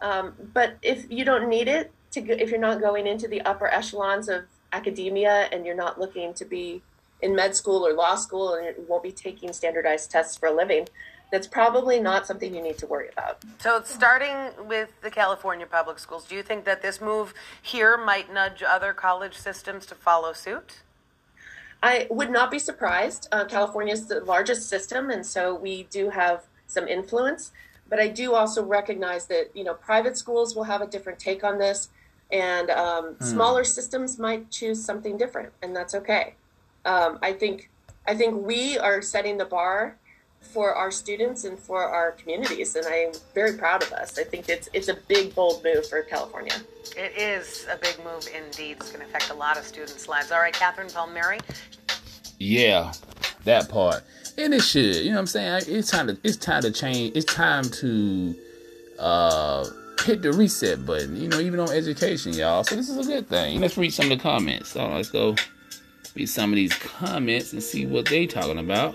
Um, 0.00 0.34
but 0.52 0.76
if 0.82 1.10
you 1.10 1.24
don't 1.24 1.48
need 1.48 1.68
it 1.68 1.92
to, 2.12 2.20
go, 2.20 2.34
if 2.34 2.50
you're 2.50 2.58
not 2.58 2.80
going 2.80 3.06
into 3.06 3.28
the 3.28 3.40
upper 3.42 3.68
echelons 3.68 4.28
of 4.28 4.44
academia 4.72 5.48
and 5.52 5.64
you're 5.64 5.76
not 5.76 6.00
looking 6.00 6.34
to 6.34 6.44
be 6.44 6.82
in 7.20 7.34
med 7.34 7.54
school 7.54 7.86
or 7.86 7.92
law 7.94 8.14
school 8.14 8.54
and 8.54 8.66
you 8.76 8.84
won't 8.88 9.02
be 9.02 9.12
taking 9.12 9.52
standardized 9.52 10.10
tests 10.10 10.36
for 10.36 10.48
a 10.48 10.52
living, 10.52 10.88
that's 11.30 11.46
probably 11.46 12.00
not 12.00 12.26
something 12.26 12.54
you 12.54 12.62
need 12.62 12.78
to 12.78 12.86
worry 12.86 13.08
about. 13.12 13.42
So, 13.58 13.82
starting 13.84 14.66
with 14.66 15.00
the 15.02 15.10
California 15.10 15.66
public 15.66 15.98
schools, 15.98 16.24
do 16.24 16.34
you 16.34 16.42
think 16.42 16.64
that 16.64 16.82
this 16.82 17.00
move 17.00 17.34
here 17.60 17.96
might 17.96 18.32
nudge 18.32 18.62
other 18.62 18.92
college 18.92 19.36
systems 19.36 19.84
to 19.86 19.94
follow 19.94 20.32
suit? 20.32 20.80
I 21.82 22.06
would 22.10 22.30
not 22.30 22.50
be 22.50 22.58
surprised. 22.58 23.28
Uh, 23.30 23.44
California 23.44 23.92
is 23.92 24.06
the 24.06 24.20
largest 24.20 24.68
system, 24.68 25.10
and 25.10 25.24
so 25.24 25.54
we 25.54 25.84
do 25.84 26.10
have 26.10 26.44
some 26.66 26.88
influence. 26.88 27.52
But 27.88 28.00
I 28.00 28.08
do 28.08 28.34
also 28.34 28.62
recognize 28.64 29.26
that 29.26 29.50
you 29.54 29.64
know 29.64 29.74
private 29.74 30.16
schools 30.16 30.54
will 30.56 30.64
have 30.64 30.82
a 30.82 30.86
different 30.86 31.18
take 31.18 31.44
on 31.44 31.58
this, 31.58 31.88
and 32.32 32.70
um, 32.70 33.14
hmm. 33.14 33.24
smaller 33.24 33.64
systems 33.64 34.18
might 34.18 34.50
choose 34.50 34.84
something 34.84 35.16
different, 35.16 35.52
and 35.62 35.74
that's 35.74 35.94
okay. 35.94 36.34
Um, 36.84 37.18
I 37.22 37.32
think 37.32 37.70
I 38.06 38.14
think 38.14 38.46
we 38.46 38.78
are 38.78 39.00
setting 39.00 39.38
the 39.38 39.44
bar 39.44 39.96
for 40.48 40.74
our 40.74 40.90
students 40.90 41.44
and 41.44 41.58
for 41.58 41.82
our 41.82 42.12
communities, 42.12 42.74
and 42.74 42.86
I'm 42.86 43.12
very 43.34 43.56
proud 43.56 43.82
of 43.82 43.92
us. 43.92 44.18
I 44.18 44.24
think 44.24 44.48
it's 44.48 44.68
it's 44.72 44.88
a 44.88 44.94
big, 44.94 45.34
bold 45.34 45.62
move 45.62 45.86
for 45.88 46.02
California. 46.02 46.54
It 46.96 47.16
is 47.16 47.66
a 47.70 47.76
big 47.76 47.96
move 48.04 48.26
indeed. 48.34 48.78
It's 48.80 48.90
going 48.90 49.04
to 49.04 49.06
affect 49.06 49.30
a 49.30 49.34
lot 49.34 49.58
of 49.58 49.64
students' 49.64 50.08
lives. 50.08 50.32
All 50.32 50.40
right, 50.40 50.54
Kathryn 50.54 50.92
Palmieri. 50.92 51.38
Yeah, 52.38 52.92
that 53.44 53.68
part, 53.68 54.02
and 54.38 54.54
it 54.54 54.62
should. 54.62 54.96
You 54.96 55.10
know 55.10 55.16
what 55.16 55.20
I'm 55.20 55.26
saying? 55.26 55.62
It's 55.68 55.90
time 55.90 56.06
to 56.06 56.18
it's 56.24 56.36
time 56.36 56.62
to 56.62 56.70
change. 56.70 57.16
It's 57.16 57.32
time 57.32 57.64
to 57.64 58.34
uh 58.98 59.66
hit 60.04 60.22
the 60.22 60.32
reset 60.32 60.86
button. 60.86 61.16
You 61.20 61.28
know, 61.28 61.40
even 61.40 61.60
on 61.60 61.70
education, 61.70 62.32
y'all. 62.32 62.64
So 62.64 62.76
this 62.76 62.88
is 62.88 63.06
a 63.06 63.10
good 63.10 63.28
thing. 63.28 63.60
Let's 63.60 63.76
read 63.76 63.92
some 63.92 64.10
of 64.10 64.18
the 64.18 64.22
comments. 64.22 64.70
So 64.70 64.88
let's 64.88 65.10
go 65.10 65.36
read 66.14 66.28
some 66.28 66.50
of 66.50 66.56
these 66.56 66.74
comments 66.74 67.52
and 67.52 67.62
see 67.62 67.86
what 67.86 68.06
they're 68.06 68.26
talking 68.26 68.58
about. 68.58 68.94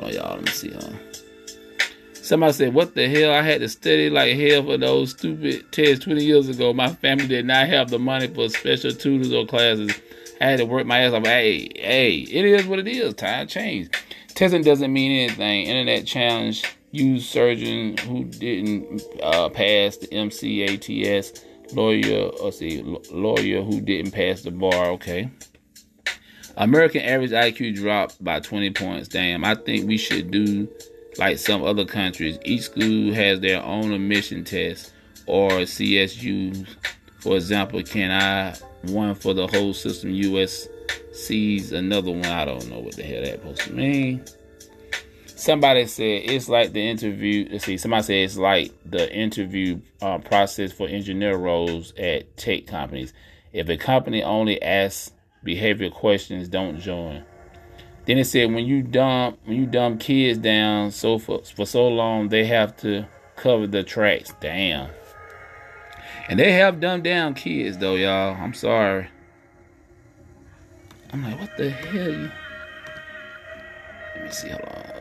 Oh, 0.00 0.08
y'all, 0.08 0.36
let 0.36 0.44
me 0.44 0.50
see, 0.50 0.70
huh? 0.70 0.92
Somebody 2.12 2.52
said, 2.52 2.74
What 2.74 2.94
the 2.94 3.08
hell? 3.08 3.32
I 3.32 3.42
had 3.42 3.60
to 3.60 3.68
study 3.68 4.10
like 4.10 4.36
hell 4.36 4.62
for 4.62 4.76
those 4.76 5.10
stupid 5.10 5.72
tests 5.72 6.04
20 6.04 6.24
years 6.24 6.48
ago. 6.48 6.72
My 6.72 6.92
family 6.92 7.26
did 7.26 7.46
not 7.46 7.68
have 7.68 7.90
the 7.90 7.98
money 7.98 8.28
for 8.28 8.48
special 8.48 8.92
tutors 8.92 9.32
or 9.32 9.46
classes. 9.46 9.92
I 10.40 10.44
had 10.44 10.58
to 10.58 10.66
work 10.66 10.86
my 10.86 10.98
ass 11.00 11.14
off. 11.14 11.24
Hey, 11.24 11.70
hey, 11.74 12.18
it 12.18 12.44
is 12.44 12.66
what 12.66 12.78
it 12.78 12.86
is. 12.86 13.14
Time 13.14 13.46
change. 13.48 13.90
Testing 14.34 14.62
doesn't 14.62 14.92
mean 14.92 15.10
anything. 15.10 15.64
Internet 15.64 16.06
challenge 16.06 16.64
used 16.92 17.28
surgeon 17.28 17.96
who 17.98 18.24
didn't 18.24 19.02
uh, 19.22 19.48
pass 19.48 19.96
the 19.96 20.06
MCATS 20.08 21.44
lawyer, 21.72 22.30
let's 22.42 22.58
see, 22.58 22.82
lawyer 23.10 23.62
who 23.62 23.80
didn't 23.80 24.12
pass 24.12 24.42
the 24.42 24.50
bar. 24.50 24.90
Okay. 24.90 25.30
American 26.58 27.02
average 27.02 27.30
IQ 27.30 27.76
dropped 27.76 28.22
by 28.22 28.40
20 28.40 28.70
points. 28.72 29.06
Damn, 29.06 29.44
I 29.44 29.54
think 29.54 29.86
we 29.86 29.96
should 29.96 30.32
do 30.32 30.68
like 31.16 31.38
some 31.38 31.62
other 31.62 31.84
countries. 31.84 32.36
Each 32.44 32.62
school 32.62 33.14
has 33.14 33.38
their 33.38 33.62
own 33.62 33.92
admission 33.92 34.42
test 34.42 34.92
or 35.26 35.50
CSUs. 35.50 36.66
For 37.20 37.36
example, 37.36 37.80
can 37.84 38.10
I 38.10 38.56
one 38.90 39.14
for 39.14 39.34
the 39.34 39.46
whole 39.46 39.72
system? 39.72 40.10
US 40.10 40.66
sees 41.12 41.70
another 41.70 42.10
one. 42.10 42.26
I 42.26 42.44
don't 42.44 42.68
know 42.68 42.80
what 42.80 42.96
the 42.96 43.04
hell 43.04 43.22
that 43.22 43.34
supposed 43.34 43.60
to 43.62 43.72
mean. 43.72 44.24
Somebody 45.26 45.86
said 45.86 46.22
it's 46.24 46.48
like 46.48 46.72
the 46.72 46.82
interview. 46.82 47.48
Let's 47.52 47.66
see. 47.66 47.76
Somebody 47.76 48.02
said 48.02 48.16
it's 48.16 48.36
like 48.36 48.72
the 48.84 49.12
interview 49.14 49.80
uh, 50.02 50.18
process 50.18 50.72
for 50.72 50.88
engineer 50.88 51.36
roles 51.36 51.92
at 51.96 52.36
tech 52.36 52.66
companies. 52.66 53.12
If 53.52 53.68
a 53.68 53.76
company 53.76 54.24
only 54.24 54.60
asks 54.60 55.12
behavioral 55.44 55.92
questions, 55.92 56.48
don't 56.48 56.78
join. 56.78 57.24
Then 58.06 58.18
it 58.18 58.24
said 58.24 58.52
when 58.52 58.64
you 58.64 58.82
dump 58.82 59.38
when 59.44 59.58
you 59.58 59.66
dump 59.66 60.00
kids 60.00 60.38
down 60.38 60.92
so 60.92 61.18
for 61.18 61.42
for 61.42 61.66
so 61.66 61.88
long 61.88 62.30
they 62.30 62.46
have 62.46 62.74
to 62.78 63.06
cover 63.36 63.66
the 63.66 63.82
tracks. 63.82 64.32
Damn. 64.40 64.90
And 66.28 66.38
they 66.38 66.52
have 66.52 66.80
dumbed 66.80 67.04
down 67.04 67.34
kids 67.34 67.76
though, 67.78 67.96
y'all. 67.96 68.34
I'm 68.34 68.54
sorry. 68.54 69.08
I'm 71.12 71.22
like, 71.22 71.40
what 71.40 71.56
the 71.56 71.70
hell? 71.70 72.10
You... 72.10 72.30
Let 74.14 74.24
me 74.24 74.30
see. 74.30 74.48
Hold 74.48 74.62
on. 74.62 74.98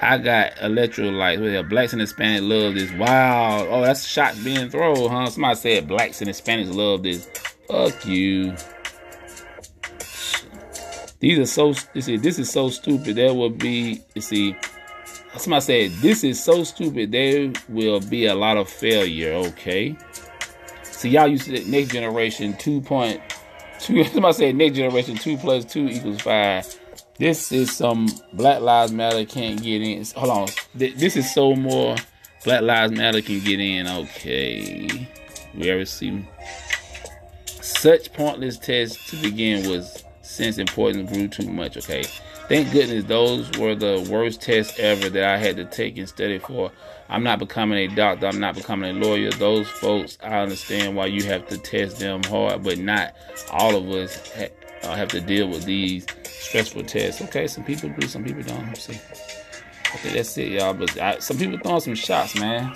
I 0.00 0.18
got 0.18 0.56
electrolytes. 0.56 1.40
Well, 1.40 1.62
blacks 1.62 1.92
and 1.92 2.02
Hispanics 2.02 2.48
love 2.48 2.74
this. 2.74 2.92
Wow. 2.92 3.66
Oh, 3.68 3.82
that's 3.82 4.04
shots 4.04 4.38
being 4.42 4.68
thrown, 4.68 5.08
huh? 5.08 5.30
Somebody 5.30 5.54
said 5.54 5.86
blacks 5.86 6.20
and 6.20 6.28
Hispanics 6.28 6.74
love 6.74 7.04
this. 7.04 7.28
Fuck 7.68 8.06
you. 8.06 8.56
These 11.20 11.38
are 11.38 11.46
so. 11.46 11.74
You 11.94 12.02
see, 12.02 12.16
this 12.16 12.38
is 12.38 12.50
so 12.50 12.68
stupid. 12.68 13.16
There 13.16 13.32
will 13.32 13.50
be. 13.50 14.02
You 14.14 14.20
see, 14.20 14.56
somebody 15.36 15.60
said 15.60 15.90
this 16.02 16.24
is 16.24 16.42
so 16.42 16.64
stupid. 16.64 17.12
There 17.12 17.52
will 17.68 18.00
be 18.00 18.26
a 18.26 18.34
lot 18.34 18.56
of 18.56 18.68
failure. 18.68 19.34
Okay. 19.34 19.96
See, 20.82 21.10
y'all 21.10 21.28
used 21.28 21.46
to 21.46 21.64
next 21.70 21.92
generation 21.92 22.56
two 22.58 22.80
point 22.80 23.20
two. 23.78 24.04
Somebody 24.12 24.34
said 24.34 24.56
next 24.56 24.76
generation 24.76 25.16
two 25.16 25.36
plus 25.36 25.64
two 25.64 25.88
equals 25.88 26.22
five. 26.22 26.66
This 27.18 27.52
is 27.52 27.76
some 27.76 28.08
Black 28.32 28.60
Lives 28.60 28.92
Matter 28.92 29.24
can't 29.24 29.62
get 29.62 29.80
in. 29.80 30.04
Hold 30.16 30.30
on. 30.30 30.48
This 30.74 31.16
is 31.16 31.32
so 31.32 31.54
more 31.54 31.94
Black 32.44 32.62
Lives 32.62 32.92
Matter 32.92 33.22
can 33.22 33.38
get 33.40 33.60
in. 33.60 33.86
Okay. 33.86 35.08
We 35.54 35.70
ever 35.70 35.84
see 35.84 36.26
such 37.82 38.12
pointless 38.12 38.58
tests 38.58 39.10
to 39.10 39.16
begin 39.20 39.68
with 39.68 40.04
since 40.22 40.58
importance 40.58 41.10
grew 41.10 41.26
too 41.26 41.50
much. 41.50 41.76
Okay. 41.76 42.04
Thank 42.48 42.70
goodness 42.70 43.04
those 43.04 43.50
were 43.58 43.74
the 43.74 44.08
worst 44.08 44.40
tests 44.40 44.78
ever 44.78 45.10
that 45.10 45.24
I 45.24 45.36
had 45.36 45.56
to 45.56 45.64
take 45.64 45.98
and 45.98 46.08
study 46.08 46.38
for. 46.38 46.70
I'm 47.08 47.24
not 47.24 47.40
becoming 47.40 47.78
a 47.78 47.92
doctor. 47.92 48.28
I'm 48.28 48.38
not 48.38 48.54
becoming 48.54 48.96
a 48.96 49.00
lawyer. 49.04 49.32
Those 49.32 49.66
folks, 49.68 50.16
I 50.22 50.38
understand 50.38 50.94
why 50.94 51.06
you 51.06 51.24
have 51.24 51.48
to 51.48 51.58
test 51.58 51.98
them 51.98 52.22
hard, 52.22 52.62
but 52.62 52.78
not 52.78 53.16
all 53.50 53.74
of 53.74 53.90
us 53.90 54.32
ha- 54.32 54.54
uh, 54.84 54.94
have 54.94 55.08
to 55.08 55.20
deal 55.20 55.48
with 55.48 55.64
these 55.64 56.06
stressful 56.22 56.84
tests. 56.84 57.20
Okay, 57.22 57.48
some 57.48 57.64
people 57.64 57.88
do, 57.98 58.06
some 58.06 58.22
people 58.22 58.44
don't. 58.44 58.64
Let's 58.68 58.84
see. 58.84 59.00
Okay, 59.96 60.14
that's 60.14 60.38
it, 60.38 60.52
y'all. 60.52 60.72
But 60.72 60.96
I, 61.00 61.18
some 61.18 61.36
people 61.36 61.58
throwing 61.58 61.80
some 61.80 61.96
shots, 61.96 62.38
man. 62.38 62.74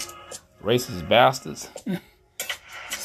Racist 0.64 1.08
bastards. 1.08 1.70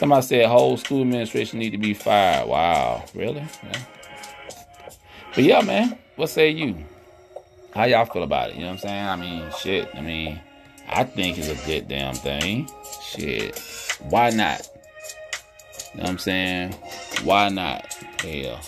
Somebody 0.02 0.26
said 0.26 0.48
whole 0.48 0.78
school 0.78 1.04
administration 1.04 1.60
need 1.60 1.70
to 1.74 1.78
be 1.78 1.94
fired. 1.94 2.48
Wow, 2.48 3.06
really? 3.14 3.46
Yeah. 3.64 3.82
But 5.36 5.44
yeah, 5.44 5.62
man. 5.62 5.96
What 6.16 6.32
say 6.32 6.50
you? 6.50 6.76
How 7.76 7.84
y'all 7.84 8.06
feel 8.06 8.24
about 8.24 8.50
it? 8.50 8.56
You 8.56 8.62
know 8.62 8.70
what 8.70 8.72
I'm 8.72 8.80
saying? 8.80 9.06
I 9.06 9.16
mean, 9.16 9.52
shit. 9.60 9.96
I 9.96 10.02
mean, 10.02 10.42
I 10.90 11.04
think 11.04 11.38
it's 11.38 11.50
a 11.50 11.68
good 11.68 11.88
damn 11.88 12.16
thing. 12.16 12.68
Shit. 13.04 13.62
Why 14.10 14.32
not? 14.32 14.68
You 15.94 16.00
know 16.00 16.04
what 16.06 16.10
I'm 16.10 16.18
saying? 16.18 16.74
Why 17.24 17.50
not? 17.50 17.94
Hell. 18.24 18.60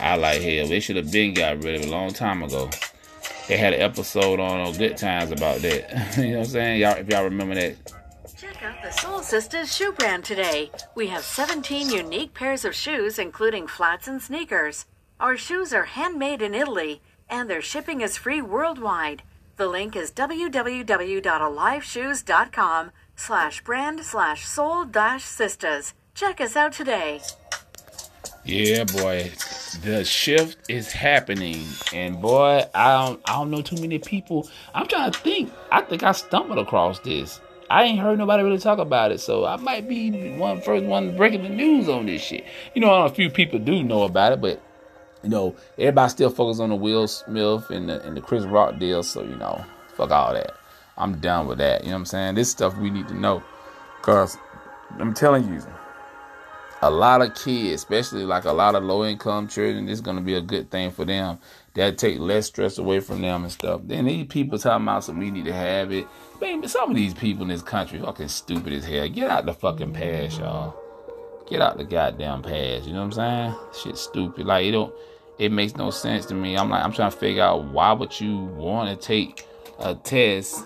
I 0.00 0.16
like 0.16 0.42
hell. 0.42 0.66
They 0.66 0.80
should 0.80 0.96
have 0.96 1.12
been 1.12 1.34
got 1.34 1.62
rid 1.62 1.76
of 1.76 1.82
it 1.82 1.86
a 1.86 1.90
long 1.92 2.12
time 2.12 2.42
ago. 2.42 2.68
They 3.46 3.56
had 3.58 3.74
an 3.74 3.80
episode 3.80 4.40
on, 4.40 4.58
on 4.58 4.72
Good 4.72 4.96
Times 4.96 5.30
about 5.30 5.60
that. 5.60 6.16
you 6.18 6.30
know 6.32 6.38
what 6.38 6.46
I'm 6.46 6.50
saying? 6.50 6.80
Y'all, 6.80 6.96
if 6.96 7.08
y'all 7.08 7.22
remember 7.22 7.54
that. 7.54 7.76
The 8.86 8.92
Soul 8.92 9.20
Sisters 9.20 9.74
shoe 9.74 9.90
brand 9.90 10.24
today. 10.24 10.70
We 10.94 11.08
have 11.08 11.24
17 11.24 11.90
unique 11.90 12.34
pairs 12.34 12.64
of 12.64 12.72
shoes, 12.72 13.18
including 13.18 13.66
flats 13.66 14.06
and 14.06 14.22
sneakers. 14.22 14.86
Our 15.18 15.36
shoes 15.36 15.74
are 15.74 15.86
handmade 15.86 16.40
in 16.40 16.54
Italy, 16.54 17.02
and 17.28 17.50
their 17.50 17.60
shipping 17.60 18.00
is 18.00 18.16
free 18.16 18.40
worldwide. 18.40 19.24
The 19.56 19.66
link 19.66 19.96
is 19.96 20.12
www.aliveshoes.com 20.12 22.90
slash 23.16 23.64
brand 23.64 24.04
slash 24.04 24.46
soul 24.46 24.84
dash 24.84 25.24
sisters. 25.24 25.92
Check 26.14 26.40
us 26.40 26.54
out 26.54 26.72
today. 26.72 27.22
Yeah, 28.44 28.84
boy, 28.84 29.32
the 29.82 30.04
shift 30.04 30.70
is 30.70 30.92
happening, 30.92 31.64
and 31.92 32.22
boy, 32.22 32.62
I 32.72 33.04
don't, 33.04 33.20
I 33.28 33.32
don't 33.32 33.50
know 33.50 33.62
too 33.62 33.80
many 33.80 33.98
people. 33.98 34.48
I'm 34.72 34.86
trying 34.86 35.10
to 35.10 35.18
think. 35.18 35.50
I 35.72 35.80
think 35.80 36.04
I 36.04 36.12
stumbled 36.12 36.60
across 36.60 37.00
this. 37.00 37.40
I 37.68 37.84
ain't 37.84 37.98
heard 37.98 38.18
nobody 38.18 38.42
really 38.42 38.58
talk 38.58 38.78
about 38.78 39.12
it, 39.12 39.20
so 39.20 39.44
I 39.44 39.56
might 39.56 39.88
be 39.88 40.36
one 40.36 40.60
first 40.60 40.84
one 40.84 41.16
breaking 41.16 41.42
the 41.42 41.48
news 41.48 41.88
on 41.88 42.06
this 42.06 42.22
shit. 42.22 42.44
You 42.74 42.80
know, 42.80 43.04
a 43.04 43.08
few 43.08 43.30
people 43.30 43.58
do 43.58 43.82
know 43.82 44.04
about 44.04 44.32
it, 44.32 44.40
but 44.40 44.62
you 45.22 45.30
know, 45.30 45.56
everybody 45.78 46.10
still 46.10 46.30
focused 46.30 46.60
on 46.60 46.70
the 46.70 46.76
Will 46.76 47.08
Smith 47.08 47.70
and 47.70 47.88
the 47.88 48.02
and 48.06 48.16
the 48.16 48.20
Chris 48.20 48.44
Rock 48.44 48.78
deal. 48.78 49.02
So 49.02 49.22
you 49.22 49.36
know, 49.36 49.64
fuck 49.94 50.10
all 50.10 50.32
that. 50.32 50.52
I'm 50.96 51.18
done 51.18 51.46
with 51.46 51.58
that. 51.58 51.82
You 51.82 51.88
know 51.88 51.94
what 51.94 52.00
I'm 52.00 52.06
saying? 52.06 52.34
This 52.36 52.50
stuff 52.50 52.76
we 52.78 52.90
need 52.90 53.08
to 53.08 53.14
know, 53.14 53.42
cause 54.02 54.36
I'm 54.98 55.12
telling 55.12 55.52
you 55.52 55.62
a 56.82 56.90
lot 56.90 57.22
of 57.22 57.34
kids, 57.34 57.74
especially 57.82 58.24
like 58.24 58.44
a 58.44 58.52
lot 58.52 58.74
of 58.74 58.84
low 58.84 59.04
income 59.04 59.48
children, 59.48 59.86
this 59.86 59.94
is 59.94 60.00
gonna 60.00 60.20
be 60.20 60.34
a 60.34 60.40
good 60.40 60.70
thing 60.70 60.90
for 60.90 61.04
them. 61.04 61.38
That 61.76 61.98
take 61.98 62.18
less 62.18 62.46
stress 62.46 62.78
away 62.78 63.00
from 63.00 63.20
them 63.20 63.44
and 63.44 63.52
stuff. 63.52 63.82
Then 63.84 64.06
these 64.06 64.26
people 64.26 64.58
talking 64.58 64.84
about 64.84 65.04
some 65.04 65.18
we 65.18 65.30
need 65.30 65.44
to 65.44 65.52
have 65.52 65.92
it. 65.92 66.06
Man, 66.40 66.66
some 66.68 66.90
of 66.90 66.96
these 66.96 67.14
people 67.14 67.42
in 67.42 67.48
this 67.48 67.62
country 67.62 68.00
fucking 68.00 68.28
stupid 68.28 68.72
as 68.72 68.84
hell. 68.84 69.08
Get 69.08 69.30
out 69.30 69.46
the 69.46 69.52
fucking 69.52 69.92
past, 69.92 70.38
y'all. 70.38 70.74
Get 71.48 71.60
out 71.60 71.76
the 71.76 71.84
goddamn 71.84 72.42
past. 72.42 72.86
You 72.86 72.94
know 72.94 73.06
what 73.06 73.18
I'm 73.18 73.52
saying? 73.52 73.54
Shit 73.82 73.98
stupid. 73.98 74.46
Like 74.46 74.64
it 74.64 74.72
don't 74.72 74.92
it 75.38 75.52
makes 75.52 75.76
no 75.76 75.90
sense 75.90 76.24
to 76.26 76.34
me. 76.34 76.56
I'm 76.56 76.70
like 76.70 76.82
I'm 76.82 76.92
trying 76.92 77.10
to 77.10 77.16
figure 77.16 77.42
out 77.42 77.64
why 77.66 77.92
would 77.92 78.18
you 78.18 78.38
want 78.38 78.88
to 78.88 79.06
take 79.06 79.46
a 79.78 79.94
test 79.94 80.64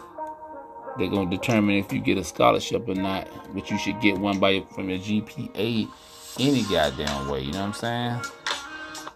they're 0.99 1.09
gonna 1.09 1.31
determine 1.31 1.77
if 1.77 1.92
you 1.92 2.01
get 2.01 2.18
a 2.18 2.25
scholarship 2.25 2.88
or 2.88 2.94
not. 2.94 3.29
But 3.55 3.70
you 3.70 3.79
should 3.79 4.01
get 4.01 4.18
one 4.18 4.38
by 4.38 4.61
from 4.75 4.90
your 4.90 4.99
GPA 4.99 5.88
any 6.38 6.62
goddamn 6.64 7.29
way. 7.29 7.42
You 7.42 7.53
know 7.53 7.61
what 7.61 7.66
I'm 7.66 7.73
saying? 7.73 8.39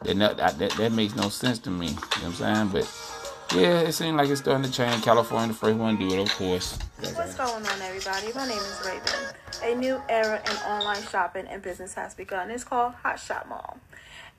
That, 0.05 0.37
that, 0.37 0.59
that, 0.59 0.71
that 0.73 0.93
makes 0.93 1.17
no 1.17 1.29
sense 1.29 1.59
to 1.61 1.71
me. 1.71 1.89
You 1.89 1.95
know 1.95 1.99
what 1.99 2.25
I'm 2.25 2.33
saying? 2.33 2.69
But 2.69 3.57
yeah, 3.57 3.81
it 3.81 3.93
seems 3.93 4.17
like 4.17 4.29
it's 4.29 4.41
starting 4.41 4.65
to 4.65 4.71
change. 4.71 5.03
California, 5.03 5.49
the 5.49 5.55
first 5.55 5.79
one 5.79 5.97
to 5.99 6.09
do 6.09 6.15
it, 6.15 6.21
of 6.21 6.35
course. 6.35 6.79
What's 7.15 7.35
going 7.35 7.67
on, 7.67 7.83
everybody? 7.83 8.33
My 8.35 8.47
name 8.49 8.59
is 8.59 8.83
Raven. 8.85 9.35
A 9.63 9.75
new 9.75 10.03
era 10.09 10.43
in 10.45 10.57
online 10.71 11.03
shopping 11.03 11.47
and 11.47 11.63
business 11.63 11.95
has 11.95 12.15
begun. 12.15 12.51
It's 12.51 12.65
called 12.65 12.95
Hot 13.03 13.19
Shop 13.19 13.47
Mall. 13.49 13.79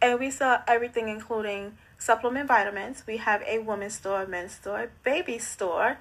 And 0.02 0.20
we 0.20 0.30
sell 0.32 0.62
everything, 0.68 1.08
including 1.08 1.78
supplement 1.98 2.48
vitamins. 2.48 3.04
We 3.08 3.18
have 3.18 3.42
a 3.48 3.60
women's 3.60 3.96
store, 3.96 4.26
men's 4.28 4.52
store, 4.52 4.92
baby 5.04 5.40
store, 5.40 5.98